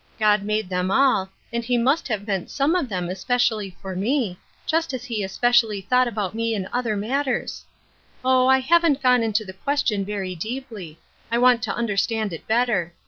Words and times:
God 0.17 0.41
made 0.41 0.67
them 0.67 0.89
all, 0.89 1.29
and 1.53 1.63
he 1.63 1.77
must 1.77 2.07
have 2.07 2.25
meant 2.25 2.49
some 2.49 2.73
of 2.73 2.89
them 2.89 3.13
specially 3.13 3.77
for 3.83 3.95
me, 3.95 4.39
just 4.65 4.95
as 4.95 5.05
he 5.05 5.27
specially 5.27 5.79
thought 5.79 6.07
about 6.07 6.33
me 6.33 6.55
in 6.55 6.67
other 6.73 6.97
matters. 6.97 7.63
Oh, 8.25 8.47
I 8.47 8.63
haven'1 8.63 8.99
gone 9.03 9.21
into 9.21 9.45
the 9.45 9.53
question 9.53 10.03
very 10.03 10.33
deeply; 10.33 10.97
I 11.31 11.37
want 11.37 11.61
to 11.65 11.75
understand 11.75 12.33
it 12.33 12.47
better. 12.47 12.93